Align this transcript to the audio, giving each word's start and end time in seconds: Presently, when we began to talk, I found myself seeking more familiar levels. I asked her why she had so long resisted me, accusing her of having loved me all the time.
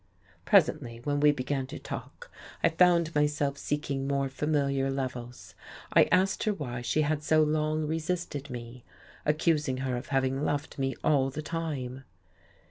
Presently, 0.45 0.99
when 1.03 1.19
we 1.19 1.31
began 1.31 1.67
to 1.67 1.77
talk, 1.77 2.31
I 2.63 2.69
found 2.69 3.13
myself 3.13 3.59
seeking 3.59 4.07
more 4.07 4.29
familiar 4.29 4.89
levels. 4.89 5.53
I 5.93 6.05
asked 6.05 6.45
her 6.45 6.53
why 6.55 6.81
she 6.81 7.03
had 7.03 7.21
so 7.21 7.43
long 7.43 7.85
resisted 7.85 8.49
me, 8.49 8.83
accusing 9.27 9.77
her 9.85 9.95
of 9.95 10.07
having 10.07 10.43
loved 10.43 10.79
me 10.79 10.95
all 11.03 11.29
the 11.29 11.43
time. 11.43 12.03